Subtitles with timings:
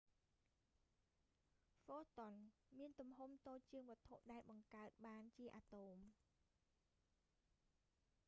[1.81, 2.33] ហ្វូតុន
[2.79, 5.95] មានទំហំតូចជាងវត្ថុដែលបង្កើតបានជាអាតូម